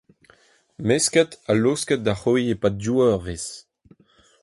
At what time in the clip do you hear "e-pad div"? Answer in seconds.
2.53-2.97